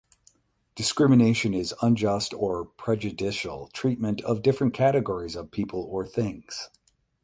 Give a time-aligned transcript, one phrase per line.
[0.73, 6.69] Discrimination is unjust or prejudicial treatment of different categories of people or things.